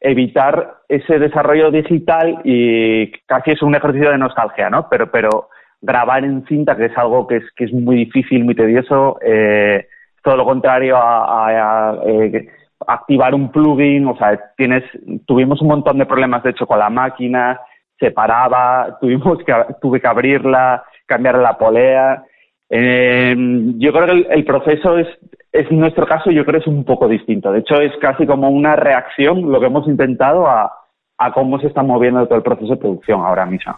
evitar 0.00 0.78
ese 0.88 1.18
desarrollo 1.18 1.70
digital 1.70 2.40
y 2.44 3.10
casi 3.26 3.52
es 3.52 3.62
un 3.62 3.74
ejercicio 3.74 4.10
de 4.10 4.18
nostalgia, 4.18 4.68
¿no? 4.70 4.88
Pero, 4.88 5.10
pero 5.10 5.48
grabar 5.80 6.24
en 6.24 6.44
cinta, 6.46 6.76
que 6.76 6.86
es 6.86 6.98
algo 6.98 7.26
que 7.26 7.36
es, 7.36 7.44
que 7.56 7.64
es 7.64 7.72
muy 7.72 7.96
difícil, 7.96 8.44
muy 8.44 8.54
tedioso, 8.54 9.18
eh, 9.22 9.86
todo 10.22 10.36
lo 10.36 10.44
contrario 10.46 10.96
a, 10.96 11.98
eh, 12.06 12.48
activar 12.86 13.34
un 13.34 13.50
plugin, 13.52 14.06
o 14.08 14.16
sea, 14.16 14.38
tienes, 14.56 14.82
tuvimos 15.26 15.60
un 15.60 15.68
montón 15.68 15.98
de 15.98 16.06
problemas 16.06 16.42
de 16.42 16.50
hecho 16.50 16.66
con 16.66 16.78
la 16.78 16.90
máquina, 16.90 17.60
se 17.98 18.10
paraba, 18.10 18.98
tuvimos 19.00 19.38
que, 19.44 19.54
tuve 19.80 20.00
que 20.00 20.08
abrirla, 20.08 20.84
cambiar 21.06 21.38
la 21.38 21.56
polea. 21.56 22.24
Eh, 22.68 23.34
yo 23.78 23.92
creo 23.92 24.06
que 24.06 24.26
el 24.32 24.44
proceso 24.44 24.98
es, 24.98 25.08
es 25.54 25.70
en 25.70 25.78
nuestro 25.78 26.04
caso 26.04 26.32
yo 26.32 26.44
creo 26.44 26.60
es 26.60 26.66
un 26.66 26.84
poco 26.84 27.08
distinto. 27.08 27.52
De 27.52 27.60
hecho, 27.60 27.76
es 27.80 27.92
casi 28.00 28.26
como 28.26 28.50
una 28.50 28.74
reacción 28.74 29.50
lo 29.50 29.60
que 29.60 29.66
hemos 29.66 29.86
intentado 29.86 30.48
a, 30.48 30.72
a 31.16 31.32
cómo 31.32 31.60
se 31.60 31.68
está 31.68 31.82
moviendo 31.82 32.26
todo 32.26 32.36
el 32.38 32.42
proceso 32.42 32.74
de 32.74 32.80
producción 32.80 33.20
ahora 33.20 33.46
mismo. 33.46 33.76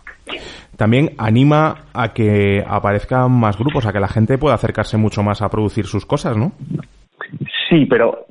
También 0.79 1.11
anima 1.19 1.75
a 1.93 2.15
que 2.15 2.65
aparezcan 2.67 3.31
más 3.31 3.59
grupos, 3.59 3.87
a 3.87 3.93
que 3.93 4.01
la 4.01 4.09
gente 4.09 4.39
pueda 4.39 4.55
acercarse 4.55 4.97
mucho 4.97 5.23
más 5.23 5.43
a 5.43 5.51
producir 5.51 5.85
sus 5.85 6.07
cosas, 6.07 6.37
¿no? 6.37 6.53
Sí, 7.69 7.85
pero 7.85 8.25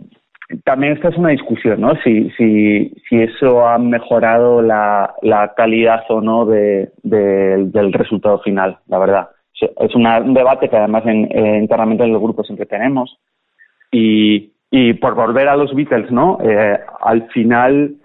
también 0.64 0.94
esta 0.94 1.10
es 1.10 1.18
una 1.18 1.30
discusión, 1.30 1.82
¿no? 1.82 1.94
Si, 2.04 2.32
si, 2.32 2.96
si 3.08 3.22
eso 3.22 3.68
ha 3.68 3.78
mejorado 3.78 4.64
la, 4.64 5.14
la 5.22 5.54
calidad 5.56 6.04
o 6.10 6.20
no 6.20 6.48
de, 6.48 6.92
de, 7.04 7.66
del 7.68 7.94
resultado 7.94 8.40
final, 8.40 8.80
la 8.88 8.98
verdad. 8.98 9.30
Es 9.80 9.96
una, 9.96 10.20
un 10.20 10.34
debate 10.34 10.68
que 10.68 10.76
además 10.76 11.04
en, 11.06 11.30
eh, 11.32 11.60
internamente 11.60 12.04
en 12.04 12.12
el 12.12 12.20
grupo 12.20 12.44
siempre 12.44 12.66
tenemos. 12.66 13.18
Y, 13.98 14.94
por 15.00 15.16
volver 15.16 15.48
a 15.48 15.56
los 15.56 15.74
Beatles, 15.74 16.12
¿no? 16.12 16.38
Eh, 16.44 16.78
al 17.02 17.30
final, 17.30 17.96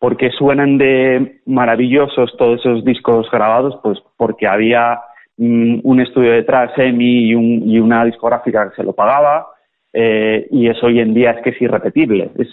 porque 0.00 0.30
suenan 0.30 0.76
de 0.76 1.40
maravillosos 1.46 2.34
todos 2.36 2.58
esos 2.60 2.84
discos 2.84 3.30
grabados, 3.30 3.78
pues 3.80 3.98
porque 4.16 4.48
había 4.48 5.00
mm, 5.36 5.80
un 5.84 6.00
estudio 6.00 6.32
detrás, 6.32 6.72
EMI 6.76 7.28
y, 7.28 7.34
un, 7.34 7.62
y 7.68 7.78
una 7.78 8.04
discográfica 8.04 8.68
que 8.68 8.74
se 8.76 8.82
lo 8.82 8.92
pagaba, 8.92 9.46
eh, 9.92 10.48
y 10.50 10.68
eso 10.68 10.86
hoy 10.86 10.98
en 10.98 11.14
día 11.14 11.30
es 11.30 11.44
que 11.44 11.50
es 11.50 11.62
irrepetible, 11.62 12.30
es, 12.36 12.48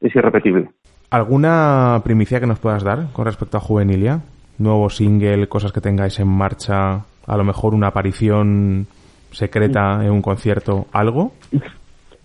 es 0.00 0.14
irrepetible. 0.14 0.68
¿Alguna 1.10 2.00
primicia 2.04 2.40
que 2.40 2.46
nos 2.46 2.58
puedas 2.58 2.82
dar 2.82 3.12
con 3.12 3.26
respecto 3.26 3.56
a 3.56 3.60
Juvenilia? 3.60 4.20
¿Nuevo 4.58 4.90
single, 4.90 5.48
cosas 5.48 5.72
que 5.72 5.80
tengáis 5.80 6.18
en 6.18 6.28
marcha? 6.28 7.04
A 7.26 7.36
lo 7.36 7.44
mejor 7.44 7.74
una 7.74 7.88
aparición 7.88 8.86
secreta 9.30 10.04
en 10.04 10.10
un 10.10 10.22
concierto, 10.22 10.86
¿algo? 10.92 11.32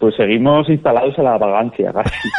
Pues 0.01 0.15
seguimos 0.15 0.67
instalados 0.67 1.15
en 1.17 1.24
la 1.24 1.38
vagancia, 1.38 1.93
casi. 1.93 2.29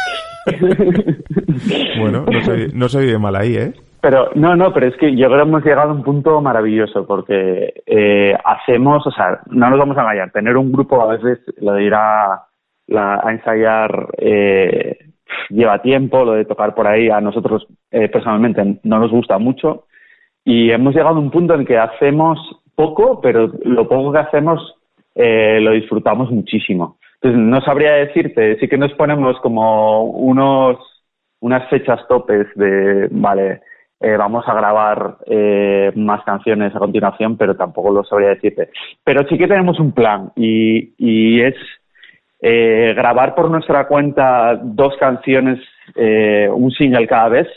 bueno, 1.99 2.25
no 2.29 2.41
soy, 2.41 2.71
no 2.73 2.89
soy 2.89 3.07
de 3.07 3.17
mal 3.17 3.35
ahí, 3.37 3.55
¿eh? 3.55 3.73
Pero 4.01 4.31
no, 4.35 4.57
no, 4.57 4.73
pero 4.73 4.87
es 4.87 4.97
que 4.97 5.15
yo 5.15 5.27
creo 5.27 5.45
que 5.45 5.49
hemos 5.49 5.63
llegado 5.63 5.91
a 5.91 5.93
un 5.93 6.03
punto 6.03 6.41
maravilloso 6.41 7.07
porque 7.07 7.73
eh, 7.85 8.35
hacemos, 8.43 9.07
o 9.07 9.11
sea, 9.11 9.39
no 9.49 9.69
nos 9.69 9.79
vamos 9.79 9.97
a 9.97 10.01
engañar, 10.01 10.31
tener 10.31 10.57
un 10.57 10.73
grupo 10.73 11.01
a 11.01 11.15
veces 11.15 11.39
lo 11.61 11.71
de 11.71 11.83
ir 11.85 11.93
a, 11.93 12.43
la, 12.87 13.21
a 13.23 13.31
ensayar 13.31 14.09
eh, 14.17 14.97
lleva 15.49 15.81
tiempo, 15.81 16.25
lo 16.25 16.33
de 16.33 16.43
tocar 16.43 16.75
por 16.75 16.85
ahí 16.85 17.09
a 17.09 17.21
nosotros 17.21 17.65
eh, 17.91 18.09
personalmente 18.09 18.81
no 18.83 18.99
nos 18.99 19.09
gusta 19.09 19.37
mucho 19.37 19.85
y 20.43 20.71
hemos 20.71 20.93
llegado 20.93 21.15
a 21.15 21.19
un 21.19 21.31
punto 21.31 21.55
en 21.55 21.65
que 21.65 21.77
hacemos 21.77 22.37
poco, 22.75 23.21
pero 23.21 23.49
lo 23.63 23.87
poco 23.87 24.11
que 24.11 24.19
hacemos 24.19 24.75
eh, 25.15 25.59
lo 25.61 25.71
disfrutamos 25.71 26.31
muchísimo. 26.31 26.97
Entonces 27.23 27.39
no 27.39 27.61
sabría 27.61 27.93
decirte, 27.93 28.59
sí 28.59 28.67
que 28.67 28.77
nos 28.77 28.91
ponemos 28.95 29.39
como 29.39 30.03
unos 30.03 30.77
unas 31.39 31.69
fechas 31.69 31.99
topes 32.07 32.47
de, 32.55 33.07
vale, 33.11 33.61
eh, 33.99 34.17
vamos 34.17 34.45
a 34.47 34.53
grabar 34.53 35.17
eh, 35.25 35.91
más 35.95 36.23
canciones 36.23 36.75
a 36.75 36.79
continuación, 36.79 37.37
pero 37.37 37.55
tampoco 37.55 37.91
lo 37.91 38.03
sabría 38.03 38.29
decirte. 38.29 38.69
Pero 39.03 39.25
sí 39.27 39.37
que 39.37 39.47
tenemos 39.47 39.79
un 39.79 39.93
plan 39.93 40.31
y, 40.35 40.93
y 40.97 41.41
es 41.41 41.55
eh, 42.41 42.93
grabar 42.93 43.35
por 43.35 43.49
nuestra 43.49 43.87
cuenta 43.87 44.59
dos 44.61 44.95
canciones, 44.97 45.59
eh, 45.95 46.49
un 46.53 46.71
single 46.71 47.07
cada 47.07 47.29
vez, 47.29 47.47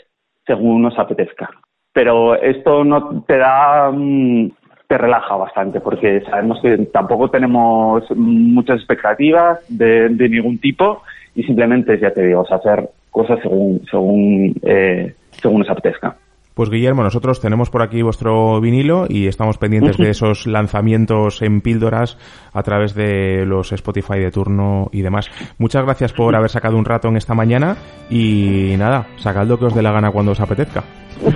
según 0.45 0.81
nos 0.81 0.97
apetezca. 0.97 1.49
Pero 1.91 2.35
esto 2.35 2.85
no 2.85 3.23
te 3.23 3.37
da, 3.37 3.91
mm, 3.91 4.49
te 4.87 4.97
relaja 4.97 5.35
bastante, 5.35 5.81
porque 5.81 6.21
sabemos 6.21 6.59
que 6.61 6.77
tampoco 6.93 7.29
tenemos 7.29 8.03
muchas 8.15 8.77
expectativas 8.77 9.59
de, 9.67 10.09
de 10.09 10.29
ningún 10.29 10.59
tipo 10.59 11.03
y 11.35 11.43
simplemente, 11.43 11.99
ya 11.99 12.11
te 12.11 12.25
digo, 12.25 12.43
es 12.45 12.51
hacer 12.51 12.89
cosas 13.11 13.39
según, 13.41 13.81
según, 13.89 14.55
eh, 14.63 15.13
según 15.31 15.59
nos 15.59 15.69
apetezca. 15.69 16.15
Pues 16.53 16.71
Guillermo, 16.71 17.03
nosotros 17.03 17.39
tenemos 17.39 17.69
por 17.69 17.83
aquí 17.83 18.01
vuestro 18.01 18.59
vinilo 18.59 19.05
y 19.07 19.27
estamos 19.27 19.59
pendientes 19.59 19.97
de 19.97 20.09
esos 20.09 20.47
lanzamientos 20.47 21.43
en 21.43 21.61
píldoras 21.61 22.17
a 22.51 22.63
través 22.63 22.95
de 22.95 23.45
los 23.45 23.71
Spotify 23.71 24.17
de 24.17 24.31
turno 24.31 24.87
y 24.91 25.03
demás. 25.03 25.29
Muchas 25.59 25.83
gracias 25.83 26.13
por 26.13 26.35
haber 26.35 26.49
sacado 26.49 26.75
un 26.75 26.85
rato 26.85 27.09
en 27.09 27.17
esta 27.17 27.35
mañana 27.35 27.77
y 28.09 28.73
nada, 28.75 29.05
sacad 29.17 29.45
lo 29.45 29.59
que 29.59 29.65
os 29.65 29.75
dé 29.75 29.83
la 29.83 29.91
gana 29.91 30.09
cuando 30.09 30.31
os 30.31 30.39
apetezca. 30.39 30.83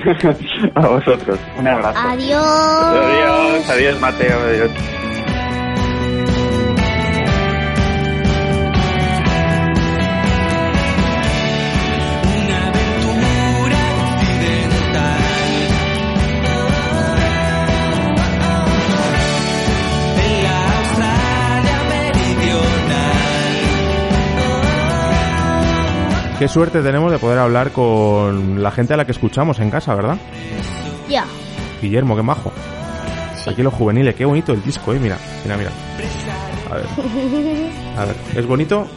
a 0.75 0.81
vosotros. 0.87 1.39
Un 1.57 1.67
abrazo. 1.67 1.99
Adiós. 1.99 2.43
Adiós, 2.43 3.69
adiós 3.69 3.99
Mateo. 3.99 4.39
Adiós. 4.39 5.00
Qué 26.41 26.47
suerte 26.47 26.81
tenemos 26.81 27.11
de 27.11 27.19
poder 27.19 27.37
hablar 27.37 27.69
con 27.69 28.63
la 28.63 28.71
gente 28.71 28.95
a 28.95 28.97
la 28.97 29.05
que 29.05 29.11
escuchamos 29.11 29.59
en 29.59 29.69
casa, 29.69 29.93
¿verdad? 29.93 30.17
Ya. 31.07 31.23
Guillermo, 31.79 32.15
qué 32.15 32.23
majo. 32.23 32.51
Aquí 33.45 33.61
los 33.61 33.71
juveniles, 33.71 34.15
qué 34.15 34.25
bonito 34.25 34.51
el 34.51 34.63
disco, 34.63 34.91
eh. 34.91 34.97
Mira, 34.99 35.19
mira, 35.43 35.55
mira. 35.55 35.69
A 36.71 36.73
ver. 36.77 36.85
A 37.95 38.05
ver, 38.05 38.15
¿es 38.35 38.47
bonito? 38.47 38.87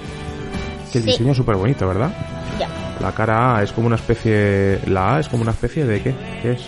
Que 0.90 0.96
el 1.00 1.04
Sí. 1.04 1.10
diseño 1.10 1.32
es 1.32 1.36
súper 1.36 1.56
bonito, 1.56 1.86
¿verdad? 1.86 2.14
Ya. 2.58 2.66
La 3.02 3.12
cara 3.12 3.58
A 3.58 3.62
es 3.62 3.72
como 3.72 3.88
una 3.88 3.96
especie... 3.96 4.80
La 4.86 5.16
A 5.16 5.20
es 5.20 5.28
como 5.28 5.42
una 5.42 5.52
especie 5.52 5.84
de 5.84 6.00
qué? 6.00 6.14
¿Qué 6.40 6.52
es? 6.52 6.62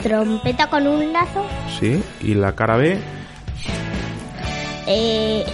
Trompeta 0.00 0.70
con 0.70 0.86
un 0.86 1.12
lazo. 1.12 1.44
Sí. 1.80 2.00
Y 2.20 2.34
la 2.34 2.52
cara 2.54 2.76
B... 2.76 3.00
Eh, 4.86 5.44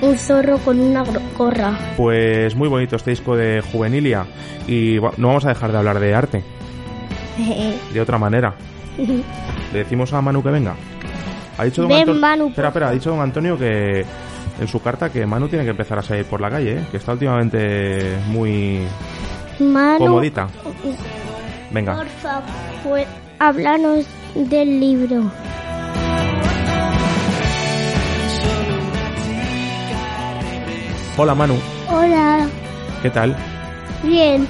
un 0.00 0.16
zorro 0.16 0.58
con 0.58 0.80
una 0.80 1.04
gorra. 1.36 1.76
Pues 1.96 2.54
muy 2.54 2.68
bonito 2.68 2.96
este 2.96 3.10
disco 3.10 3.36
de 3.36 3.60
Juvenilia. 3.60 4.26
Y 4.66 4.98
no 5.16 5.28
vamos 5.28 5.44
a 5.44 5.48
dejar 5.48 5.72
de 5.72 5.78
hablar 5.78 6.00
de 6.00 6.14
arte. 6.14 6.44
De 7.92 8.00
otra 8.00 8.18
manera. 8.18 8.54
Le 9.72 9.78
decimos 9.78 10.12
a 10.12 10.20
Manu 10.20 10.42
que 10.42 10.50
venga. 10.50 10.74
Ha 11.56 11.64
dicho 11.64 11.82
don 11.82 11.90
Ven. 11.90 12.20
Manu, 12.20 12.48
Espera, 12.48 12.68
espera, 12.68 12.88
ha 12.88 12.92
dicho 12.92 13.10
don 13.10 13.20
Antonio 13.20 13.58
que 13.58 14.04
en 14.60 14.68
su 14.68 14.80
carta 14.80 15.10
que 15.10 15.26
Manu 15.26 15.48
tiene 15.48 15.64
que 15.64 15.70
empezar 15.70 15.98
a 15.98 16.02
salir 16.02 16.24
por 16.24 16.40
la 16.40 16.50
calle, 16.50 16.78
¿eh? 16.78 16.84
que 16.90 16.96
está 16.96 17.12
últimamente 17.12 18.16
muy 18.28 18.80
Manu, 19.60 19.98
comodita. 19.98 20.48
Venga, 21.70 21.96
por 21.96 22.06
favor, 22.06 23.00
háblanos 23.38 24.06
del 24.34 24.80
libro. 24.80 25.30
Hola 31.20 31.34
Manu, 31.34 31.56
Hola. 31.90 32.48
¿qué 33.02 33.10
tal? 33.10 33.36
Bien. 34.04 34.46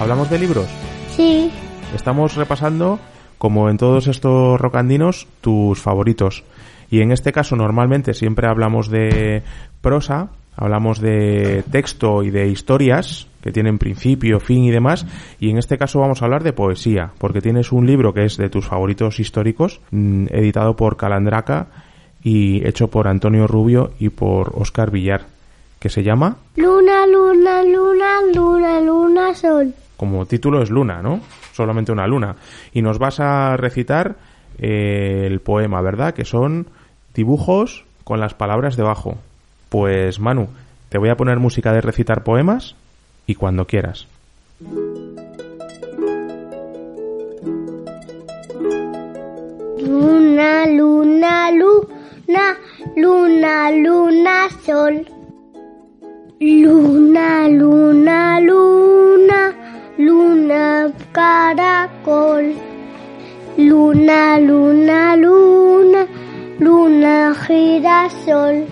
¿Hablamos 0.00 0.30
de 0.30 0.38
libros? 0.38 0.66
Sí. 1.10 1.50
Estamos 1.94 2.36
repasando, 2.36 2.98
como 3.36 3.68
en 3.68 3.76
todos 3.76 4.06
estos 4.06 4.58
rocandinos, 4.58 5.28
tus 5.42 5.78
favoritos. 5.78 6.42
Y 6.90 7.02
en 7.02 7.12
este 7.12 7.32
caso 7.32 7.54
normalmente 7.54 8.14
siempre 8.14 8.48
hablamos 8.48 8.88
de 8.88 9.42
prosa, 9.82 10.30
hablamos 10.56 11.00
de 11.00 11.62
texto 11.70 12.22
y 12.22 12.30
de 12.30 12.48
historias 12.48 13.26
que 13.42 13.52
tienen 13.52 13.76
principio, 13.76 14.40
fin 14.40 14.64
y 14.64 14.70
demás. 14.70 15.06
Y 15.38 15.50
en 15.50 15.58
este 15.58 15.76
caso 15.76 16.00
vamos 16.00 16.22
a 16.22 16.24
hablar 16.24 16.42
de 16.42 16.54
poesía, 16.54 17.12
porque 17.18 17.42
tienes 17.42 17.72
un 17.72 17.86
libro 17.86 18.14
que 18.14 18.24
es 18.24 18.38
de 18.38 18.48
tus 18.48 18.66
favoritos 18.66 19.20
históricos, 19.20 19.82
mm, 19.90 20.28
editado 20.30 20.76
por 20.76 20.96
Calandraca 20.96 21.66
y 22.22 22.66
hecho 22.66 22.88
por 22.88 23.06
Antonio 23.06 23.46
Rubio 23.46 23.92
y 23.98 24.08
por 24.08 24.52
Oscar 24.54 24.90
Villar, 24.90 25.35
que 25.86 25.90
se 25.90 26.02
llama, 26.02 26.38
Luna, 26.56 27.06
luna, 27.06 27.62
luna, 27.62 28.20
luna, 28.34 28.80
luna, 28.80 29.34
sol. 29.36 29.72
como 29.96 30.26
título 30.26 30.60
es 30.60 30.68
Luna, 30.68 31.00
¿no? 31.00 31.20
Solamente 31.52 31.92
una 31.92 32.08
luna. 32.08 32.34
Y 32.72 32.82
nos 32.82 32.98
vas 32.98 33.20
a 33.20 33.56
recitar 33.56 34.16
eh, 34.58 35.28
el 35.30 35.38
poema, 35.38 35.80
¿verdad? 35.82 36.12
Que 36.12 36.24
son 36.24 36.66
dibujos 37.14 37.84
con 38.02 38.18
las 38.18 38.34
palabras 38.34 38.76
debajo. 38.76 39.16
Pues 39.68 40.18
Manu, 40.18 40.48
te 40.88 40.98
voy 40.98 41.08
a 41.08 41.16
poner 41.16 41.38
música 41.38 41.72
de 41.72 41.82
recitar 41.82 42.24
poemas 42.24 42.74
y 43.28 43.36
cuando 43.36 43.66
quieras. 43.68 44.08
Luna, 49.78 50.66
luna, 50.66 51.52
luna, 51.52 52.56
luna, 52.96 53.70
luna, 53.70 54.48
sol. 54.64 55.15
Luna, 56.38 57.48
luna, 57.48 58.38
luna, 58.42 59.54
luna, 59.96 60.92
caracol. 61.10 62.54
Luna, 63.56 64.38
luna, 64.38 65.16
luna, 65.16 66.06
luna, 66.60 67.34
girasol. 67.34 68.66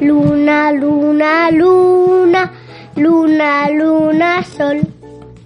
Luna, 0.00 0.72
luna, 0.72 1.50
luna, 1.50 2.50
luna, 2.96 3.68
luna, 3.68 4.42
sol. 4.42 4.80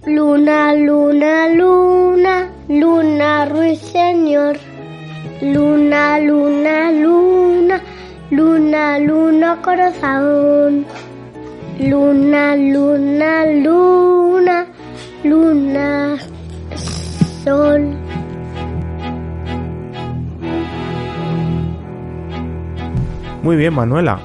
Luna, 0.05 0.75
luna, 0.75 1.49
luna, 1.49 2.49
luna, 2.69 3.45
ruiseñor. 3.49 4.57
Luna, 5.41 6.19
luna, 6.19 6.89
luna, 6.93 7.81
luna, 8.31 8.99
luna, 8.99 9.61
corazón. 9.61 10.85
Luna, 11.79 12.55
luna, 12.55 13.45
luna, 13.45 14.65
luna, 15.23 16.17
sol. 17.43 17.95
Muy 23.43 23.55
bien, 23.55 23.73
Manuela. 23.73 24.19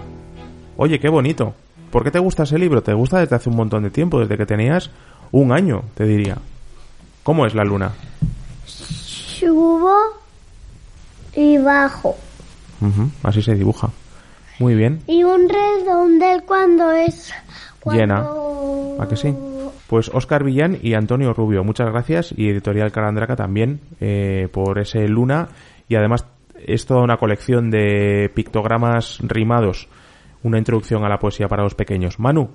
Oye, 0.78 0.98
qué 0.98 1.10
bonito. 1.10 1.54
¿Por 1.90 2.04
qué 2.04 2.10
te 2.10 2.18
gusta 2.18 2.44
ese 2.44 2.58
libro? 2.58 2.82
¿Te 2.82 2.94
gusta 2.94 3.20
desde 3.20 3.36
hace 3.36 3.50
un 3.50 3.56
montón 3.56 3.82
de 3.82 3.90
tiempo? 3.90 4.18
Desde 4.18 4.38
que 4.38 4.46
tenías 4.46 4.90
un 5.30 5.52
año, 5.52 5.82
te 5.94 6.04
diría. 6.04 6.38
¿Cómo 7.22 7.44
es 7.44 7.54
la 7.54 7.64
luna? 7.64 7.92
Subo 8.64 9.94
y 11.36 11.58
bajo. 11.58 12.16
Así 13.22 13.42
se 13.42 13.54
dibuja. 13.54 13.90
Muy 14.62 14.76
bien. 14.76 15.00
Y 15.08 15.24
un 15.24 15.48
redondel 15.48 16.44
cuando 16.44 16.92
es... 16.92 17.32
Llena. 17.84 18.22
cuando- 18.22 18.96
¿A 19.00 19.08
que 19.08 19.16
sí? 19.16 19.34
Pues 19.88 20.08
Oscar 20.14 20.44
Villán 20.44 20.78
y 20.80 20.94
Antonio 20.94 21.34
Rubio, 21.34 21.64
muchas 21.64 21.90
gracias. 21.90 22.32
Y 22.36 22.48
Editorial 22.48 22.92
Carandraca 22.92 23.34
también 23.34 23.80
eh, 24.00 24.48
por 24.52 24.78
ese 24.78 25.08
Luna. 25.08 25.48
Y 25.88 25.96
además 25.96 26.24
es 26.64 26.86
toda 26.86 27.02
una 27.02 27.16
colección 27.16 27.72
de 27.72 28.30
pictogramas 28.32 29.18
rimados. 29.22 29.88
Una 30.44 30.58
introducción 30.58 31.04
a 31.04 31.08
la 31.08 31.18
poesía 31.18 31.48
para 31.48 31.64
los 31.64 31.74
pequeños. 31.74 32.20
Manu, 32.20 32.48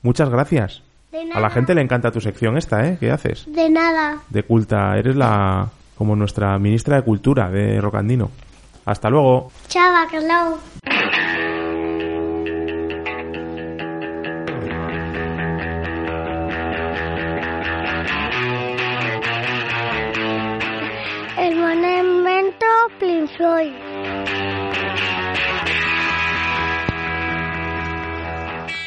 muchas 0.00 0.30
gracias. 0.30 0.82
De 1.12 1.30
A 1.34 1.40
la 1.40 1.50
gente 1.50 1.74
le 1.74 1.82
encanta 1.82 2.10
tu 2.10 2.22
sección 2.22 2.56
esta, 2.56 2.82
¿eh? 2.88 2.96
¿Qué 2.98 3.10
haces? 3.10 3.44
De 3.52 3.68
nada. 3.68 4.20
De 4.30 4.42
culta. 4.42 4.96
Eres 4.96 5.16
la... 5.16 5.68
como 5.98 6.16
nuestra 6.16 6.58
ministra 6.58 6.96
de 6.96 7.02
Cultura 7.02 7.50
de 7.50 7.78
Rocandino. 7.78 8.30
Hasta 8.86 9.10
luego. 9.10 9.50
Chao, 9.68 9.92
Bacalao. 9.92 10.58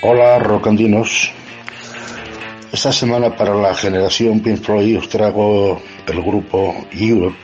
Hola, 0.01 0.39
rocandinos. 0.39 1.31
Esta 2.71 2.91
semana 2.91 3.35
para 3.35 3.53
la 3.53 3.75
generación 3.75 4.39
Pink 4.39 4.61
Floyd 4.63 4.97
os 4.97 5.09
traigo 5.09 5.79
el 6.07 6.21
grupo 6.23 6.85
Europe, 6.91 7.37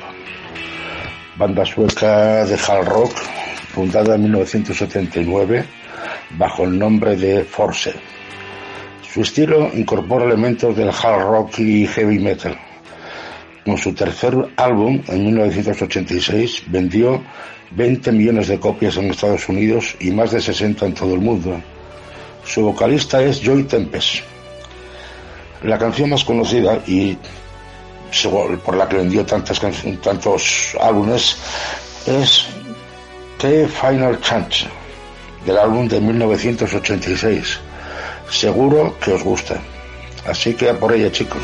banda 1.38 1.64
sueca 1.66 2.46
de 2.46 2.56
hard 2.56 2.88
rock 2.88 3.14
fundada 3.74 4.16
en 4.16 4.24
1979 4.24 5.66
bajo 6.32 6.64
el 6.64 6.80
nombre 6.80 7.16
de 7.16 7.44
Force. 7.44 7.94
Su 9.04 9.22
estilo 9.22 9.70
incorpora 9.74 10.26
elementos 10.26 10.76
del 10.76 10.90
hard 10.90 11.22
rock 11.22 11.60
y 11.60 11.86
heavy 11.86 12.18
metal. 12.18 12.58
Con 13.66 13.80
su 13.80 13.94
tercer 13.94 14.36
álbum, 14.58 15.02
en 15.08 15.26
1986, 15.26 16.66
vendió 16.68 17.24
20 17.72 18.12
millones 18.12 18.48
de 18.48 18.60
copias 18.60 18.96
en 18.98 19.10
Estados 19.10 19.50
Unidos 19.50 19.96
y 20.00 20.12
más 20.12 20.30
de 20.30 20.40
60 20.40 20.86
en 20.86 20.94
todo 20.94 21.16
el 21.16 21.22
mundo. 21.22 21.60
Su 22.46 22.62
vocalista 22.62 23.24
es 23.24 23.42
Joy 23.42 23.64
Tempest. 23.64 24.18
La 25.64 25.80
canción 25.80 26.12
más 26.12 26.24
conocida 26.24 26.80
y 26.86 27.18
por 28.64 28.78
la 28.78 28.88
que 28.88 28.98
vendió 28.98 29.26
tantas 29.26 29.60
tantos 30.02 30.78
álbumes 30.80 31.36
es 32.06 32.46
The 33.40 33.68
Final 33.68 34.22
Chance 34.22 34.68
del 35.44 35.58
álbum 35.58 35.88
de 35.88 36.00
1986. 36.00 37.60
Seguro 38.30 38.96
que 39.00 39.12
os 39.14 39.24
gusta. 39.24 39.60
Así 40.28 40.54
que 40.54 40.70
a 40.70 40.80
por 40.80 40.94
ella, 40.94 41.12
chicos. 41.12 41.42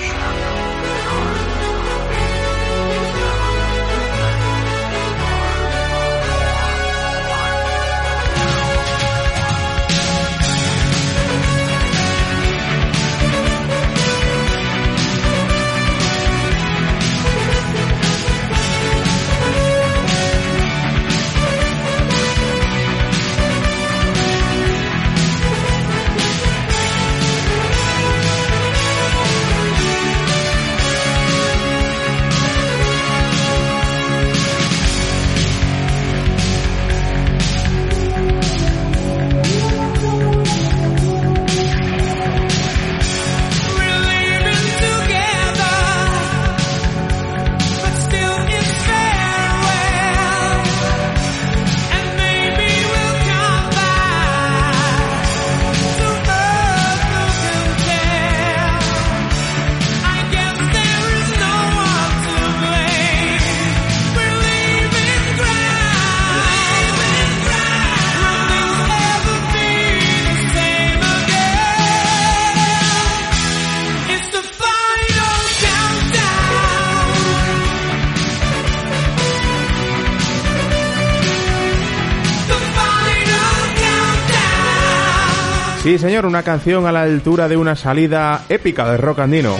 Sí, 85.91 85.97
señor, 85.97 86.25
una 86.25 86.41
canción 86.41 86.88
a 86.88 86.91
la 86.93 87.01
altura 87.01 87.49
de 87.49 87.58
una 87.58 87.75
salida 87.75 88.45
épica 88.47 88.89
de 88.89 88.95
rock 88.95 89.19
andino. 89.19 89.58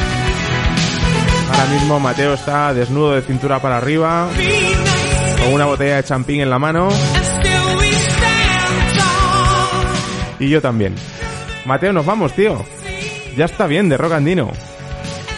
Ahora 1.52 1.66
mismo 1.74 2.00
Mateo 2.00 2.36
está 2.36 2.74
desnudo 2.74 3.16
de 3.16 3.22
cintura 3.22 3.62
para 3.62 3.76
arriba, 3.76 4.30
con 5.44 5.54
una 5.54 5.66
botella 5.66 5.98
de 5.98 6.06
champín 6.06 6.40
en 6.40 6.50
la 6.50 6.58
mano. 6.58 6.88
Y 10.40 10.48
yo 10.48 10.62
también. 10.62 10.96
Mateo, 11.66 11.92
nos 11.92 12.06
vamos, 12.06 12.32
tío. 12.32 12.64
Ya 13.36 13.44
está 13.44 13.68
bien 13.68 13.90
de 13.90 13.98
rock 13.98 14.14
andino. 14.14 14.52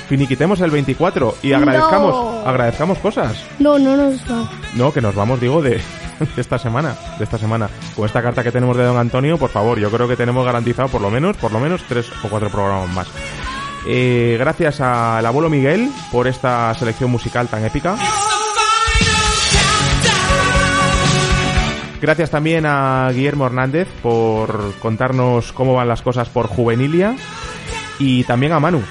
Finiquitemos 0.08 0.62
el 0.62 0.69
24 0.69 1.38
y 1.41 1.53
agradezcamos, 1.53 2.45
agradezcamos 2.45 2.99
cosas. 2.99 3.43
No, 3.58 3.79
no 3.79 3.97
nos 3.97 4.27
vamos. 4.27 4.49
No, 4.75 4.93
que 4.93 5.01
nos 5.01 5.15
vamos, 5.15 5.41
digo, 5.41 5.60
de, 5.63 5.82
de 6.36 6.41
esta 6.41 6.58
semana, 6.58 6.95
de 7.17 7.23
esta 7.23 7.38
semana. 7.38 7.69
Con 7.95 8.06
esta 8.06 8.21
carta 8.21 8.43
que 8.43 8.52
tenemos 8.52 8.78
de 8.78 8.84
Don 8.84 8.97
Antonio, 8.97 9.38
por 9.38 9.49
favor, 9.49 9.80
yo 9.80 9.89
creo 9.89 10.08
que 10.08 10.15
tenemos 10.15 10.45
garantizado 10.45 10.89
por 10.89 11.02
lo 11.02 11.10
menos, 11.10 11.38
por 11.38 11.52
lo 11.52 11.60
menos 11.60 11.84
tres 11.88 12.10
o 12.23 12.30
cuatro 12.30 12.49
programas 12.49 12.89
más. 12.89 13.08
Eh, 13.86 14.38
gracias 14.39 14.80
al 14.80 15.26
abuelo 15.26 15.49
Miguel 15.49 15.89
por 16.12 16.28
esta 16.28 16.73
selección 16.76 17.12
musical 17.12 17.47
tan 17.47 17.65
épica. 17.65 17.95
Gracias 22.02 22.30
también 22.30 22.65
a 22.65 23.10
Guillermo 23.13 23.45
Hernández 23.45 23.88
por 24.02 24.73
contarnos 24.80 25.54
cómo 25.54 25.73
van 25.73 25.88
las 25.88 26.02
cosas 26.02 26.28
por 26.28 26.47
Juvenilia. 26.47 27.15
Y 27.97 28.26
también 28.26 28.52
a 28.52 28.60
Manu 28.60 28.82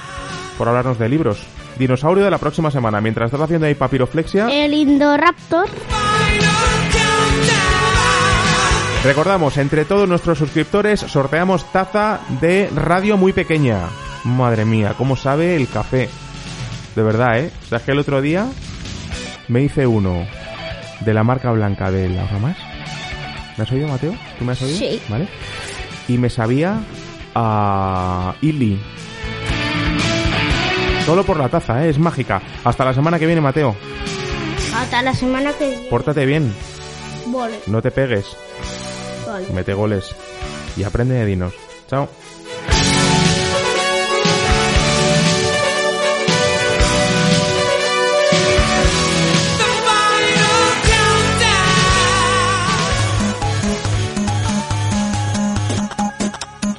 por 0.57 0.69
hablarnos 0.69 0.99
de 0.99 1.09
libros. 1.09 1.45
Dinosaurio 1.79 2.25
de 2.25 2.31
la 2.31 2.39
próxima 2.39 2.71
semana. 2.71 3.01
Mientras 3.01 3.27
estás 3.27 3.43
haciendo 3.43 3.67
ahí 3.67 3.75
papiroflexia. 3.75 4.49
El 4.49 4.73
Indoraptor. 4.73 5.69
Recordamos, 9.05 9.57
entre 9.57 9.85
todos 9.85 10.09
nuestros 10.09 10.39
suscriptores 10.39 11.01
sorteamos 11.01 11.71
taza 11.73 12.21
de 12.41 12.71
radio 12.73 13.17
muy 13.17 13.33
pequeña. 13.33 13.89
Madre 14.23 14.65
mía, 14.65 14.95
cómo 14.97 15.17
sabe 15.17 15.57
el 15.57 15.69
café. 15.69 16.09
De 16.95 17.03
verdad, 17.03 17.41
¿eh? 17.41 17.51
O 17.65 17.67
sea, 17.67 17.79
es 17.79 17.85
que 17.85 17.91
el 17.91 17.99
otro 17.99 18.21
día 18.23 18.47
me 19.49 19.63
hice 19.63 19.89
uno 19.89 20.25
de 21.01 21.15
la 21.15 21.25
marca 21.25 21.51
blanca 21.51 21.91
de 21.91 22.09
la 22.11 22.27
más. 22.39 22.57
¿Me 23.57 23.65
has 23.65 23.73
oído, 23.73 23.89
Mateo? 23.89 24.15
¿Tú 24.39 24.45
me 24.45 24.53
has 24.53 24.63
oído? 24.63 24.79
Sí. 24.79 25.03
¿Vale? 25.09 25.27
Y 26.07 26.19
me 26.19 26.31
sabía 26.31 26.81
a 27.35 28.35
Illy. 28.41 28.81
Solo 31.05 31.25
por 31.25 31.39
la 31.39 31.49
taza, 31.49 31.85
¿eh? 31.85 31.91
Es 31.91 31.99
mágica. 31.99 32.41
Hasta 32.63 32.85
la 32.85 32.95
semana 32.95 33.19
que 33.19 33.27
viene, 33.27 33.41
Mateo. 33.41 33.75
Hasta 34.77 35.03
la 35.03 35.13
semana 35.13 35.53
que 35.55 35.67
viene. 35.69 35.89
Pórtate 35.91 36.25
bien. 36.25 36.55
Vale, 37.27 37.59
No 37.67 37.83
te 37.83 37.91
pegues. 37.91 38.37
Mete 39.53 39.75
goles. 39.75 40.15
Y 40.77 40.85
aprende 40.85 41.15
de 41.15 41.27
dinos. 41.27 41.55
Chao. 41.89 42.09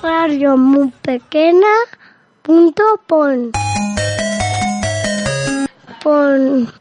Radio 0.02 0.58
muy 0.58 0.92
pequeña 1.02 1.68
punto 2.42 2.84
pon. 3.08 3.52
Pon. 6.04 6.72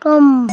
Con 0.00 0.48